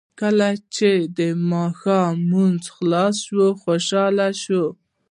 [0.19, 1.19] کله چې د
[1.51, 4.63] ماښام لمونځ خلاص شو خوشاله شو.